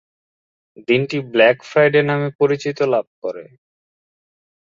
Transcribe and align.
দিনটি 0.87 1.17
"black 1.31 1.57
Friday" 1.63 2.01
নামে 2.09 2.29
পরিচিতি 2.39 2.83
লাভ 2.93 3.05
করে। 3.21 3.43